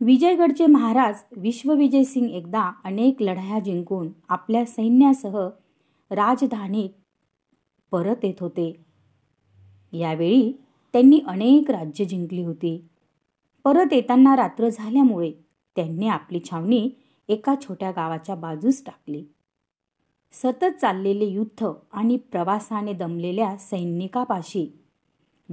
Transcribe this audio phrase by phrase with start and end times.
[0.00, 5.48] विजयगडचे महाराज विश्वविजय सिंग एकदा अनेक लढाया जिंकून आपल्या सैन्यासह
[6.10, 6.90] राजधानीत
[7.90, 8.84] परत येत होते.
[9.92, 10.52] यावेळी
[10.92, 12.88] त्यांनी अनेक राज्य जिंकली होती.
[13.64, 15.32] परत येताना रात्र झाल्यामुळे
[15.76, 16.90] त्यांनी आपली छावणी
[17.28, 19.24] एका छोट्या गावाच्या बाजूस टाकली.
[20.32, 24.84] सतत चाललेले युद्ध आणि प्रवासाने दमलेल्या सैनिकापाशी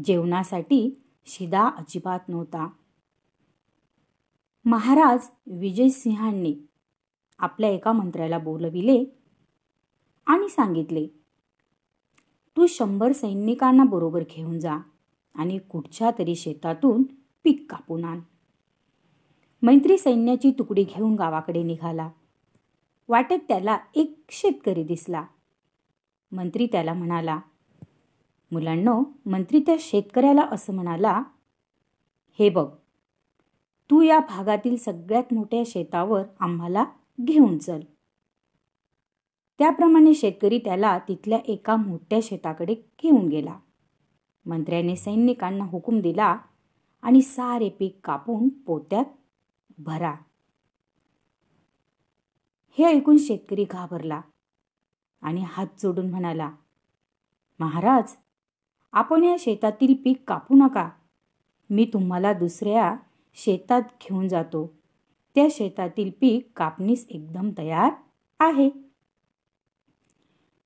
[0.05, 2.67] जेवणासाठी शिदा अजिबात नव्हता.
[4.65, 6.55] महाराज विजयसिंहांनी
[7.39, 9.05] आपल्या एका मंत्र्याला बोलविले
[10.25, 11.07] आणि सांगितले
[12.57, 14.77] तू शंभर सैनिकांना बरोबर घेऊन जा
[15.35, 17.03] आणि कुठच्या तरी शेतातून
[17.43, 18.19] पीक कापून आण.
[19.61, 22.09] मैत्री सैन्याची तुकडी घेऊन गावाकडे निघाला.
[23.07, 25.25] वाटेत त्याला एक शेतकरी दिसला.
[26.31, 27.39] मंत्री त्याला म्हणाला
[28.51, 31.23] मुलांनो मंत्री त्या शेतकऱ्याला असं म्हणाला
[32.39, 32.67] हे बघ
[33.91, 36.85] तू या भागातील सगळ्यात मोठ्या शेतावर आम्हाला
[37.21, 37.81] घेऊन चल.
[39.59, 43.57] त्याप्रमाणे शेतकरी त्याला तिथल्या एका मोठ्या शेताकडे घेऊन गेला.
[44.45, 46.37] मंत्र्याने सैनिकांना हुकूम दिला
[47.01, 49.05] आणि सारे पीक कापून पोत्यात
[49.77, 50.15] भरा.
[52.77, 54.21] हे ऐकून शेतकरी घाबरला
[55.21, 56.51] आणि हात जोडून म्हणाला
[57.59, 58.15] महाराज
[58.93, 60.89] आपण या शेतातील पीक कापू नका.
[61.69, 62.95] मी तुम्हाला दुसऱ्या
[63.35, 64.73] शेतात घेऊन जातो.
[65.35, 67.91] त्या शेतातील पीक कापणीस एकदम तयार
[68.39, 68.69] आहे.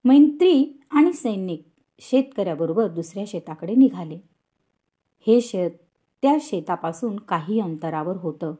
[0.05, 1.67] मैत्री आणि सैनिक
[1.99, 4.19] शेतकऱ्याबरोबर दुसऱ्या शेताकडे निघाले.
[5.27, 5.71] हे शेत
[6.21, 8.53] त्या शेतापासून काही अंतरावर होतं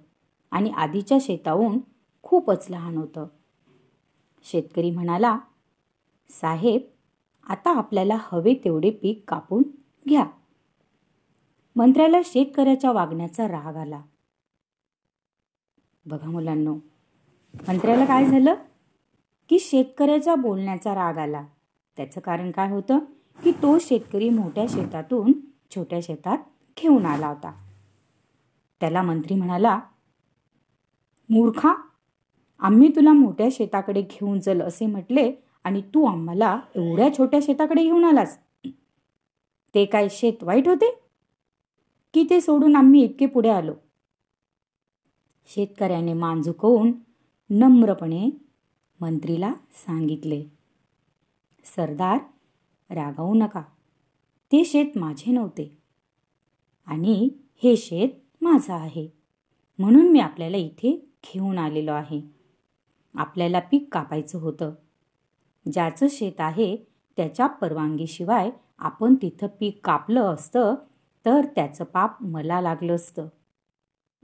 [0.52, 1.80] आणि आधीच्या शेताहून
[2.24, 3.28] खूपच लहान होतं.
[4.44, 5.40] शेतकरी म्हणाला
[6.30, 6.81] साहेब
[7.44, 9.64] आता आपल्याला हवे तेवढे पीक कापून
[10.09, 10.25] घ्या.
[11.80, 14.02] मंत्र्याला शेतकऱ्याच्या वागण्याचा राग आला.
[16.06, 16.74] बघा मुलांनो
[17.68, 18.54] मंत्र्याला काय झालं?
[19.50, 21.46] की शेतकऱ्याच्या बोलण्याचा राग आला.
[21.98, 23.00] त्याचं कारण काय होतं?
[23.44, 25.32] की तो शेतकरी मोठ्या शेतातून
[25.76, 26.38] छोट्या शेतात
[26.82, 27.52] घेऊन आला होता.
[28.80, 29.80] त्याला मंत्री म्हणाला
[31.30, 31.74] मूर्खा
[32.60, 38.06] आम्ही तुला मोठ्या शेताकडे घेऊन चल असे म्हटले आणि तू आम्हाला एवढ्या छोट्या शेताकडे घेऊन
[38.06, 38.38] आलास.
[39.76, 41.09] ते काय शेत वाईट होते?
[42.14, 43.74] की ते सोडून आम्ही इतके पुढे आलो.
[45.46, 46.92] शेतकऱ्याने मान झुकवून
[47.50, 48.30] नम्रपणे
[49.00, 50.46] मंत्रीला सांगितले
[51.66, 52.18] सरदार
[52.90, 53.62] रागावू नका.
[54.52, 55.78] ते शेत माझे नव्हते
[56.86, 57.30] आणि
[57.64, 58.09] हे शेत
[58.42, 59.08] माझं आहे.
[59.80, 62.22] म्हणून मी आपल्याला इथे घेऊन आलेलो आहे.
[63.16, 64.72] आपल्याला पीक कापायचं होतं.
[65.72, 66.75] ज्याचं शेत आहे
[67.18, 70.75] त्याच्या परवानगीशिवाय आपण तिथं पीक कापलं असतं
[71.25, 73.28] तर त्याचं पाप मला लागलं असतं.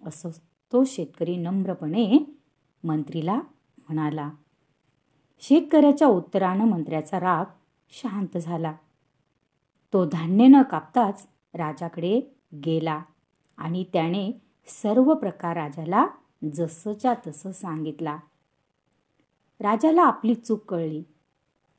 [0.06, 0.30] असं
[0.72, 2.36] तो शेतकरी नम्रपणे
[2.84, 3.36] मंत्रीला
[3.78, 4.32] म्हणाला.
[5.40, 7.46] शेतकऱ्याच्या उत्तरानं मंत्र्याचा राग
[7.90, 8.74] शांत झाला.
[9.94, 12.22] तो धान्य न कापताच राजाकडे
[12.66, 13.04] गेला
[13.58, 16.08] आणि त्याने सर्व प्रकार राजाला
[16.54, 18.18] जसंच्या तसं सांगितला.
[19.60, 21.04] राजाला आपली चूक कळली.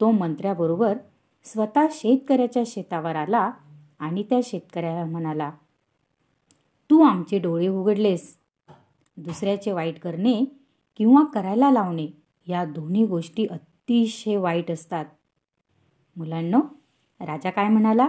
[0.00, 0.98] तो मंत्र्याबरोबर
[1.44, 3.50] स्वतः शेतकऱ्याच्या शेतावर आला
[3.98, 5.50] आणि त्या शेतकऱ्याला म्हणाला
[6.90, 8.38] तू आमचे डोळे उघडलेस.
[9.16, 10.44] दुसऱ्याचे वाईट करणे
[10.96, 12.06] किंवा करायला लावणे
[12.46, 15.04] या दोन्ही गोष्टी अतिशय वाईट असतात.
[16.16, 16.60] मुलांनो
[17.20, 18.06] राजा काय म्हणाला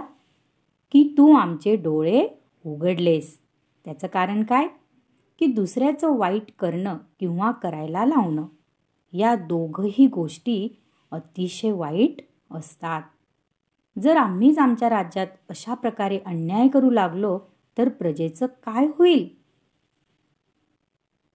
[0.92, 2.28] की तू आमचे डोळे
[2.66, 3.38] उघडलेस.
[3.84, 4.68] त्याचं कारण काय?
[5.38, 8.46] की दुसऱ्याचं वाईट करणं किंवा करायला लावणं
[9.12, 10.80] या दोघही गोष्टी
[11.10, 13.02] अतिशय वाईट असतात.
[14.02, 17.38] जर आम्हीच आमच्या राज्यात अशा प्रकारे अन्याय करू लागलो
[17.78, 19.38] तर प्रजेचं काय होईल?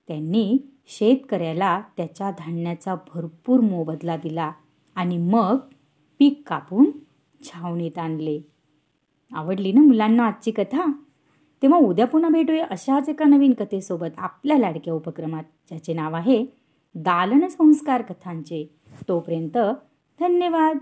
[0.07, 0.57] त्यांनी
[0.87, 4.51] शेतकऱ्याला त्याच्या धान्याचा भरपूर मोबदला दिला
[4.95, 5.57] आणि मग
[6.19, 6.91] पीक कापून
[7.43, 8.39] छावणीत आणले.
[9.33, 10.91] आवडली ना मुलांना आजची कथा?
[11.61, 16.45] तेव्हा उद्या पुन्हा भेटूया अशाच एका नवीन कथेसोबत आपल्या लाडक्या उपक्रमात ज्याचे नाव आहे
[16.95, 18.75] दालन संस्कार कथांचे.
[19.07, 19.57] तोपर्यंत
[20.19, 20.77] धन्यवाद.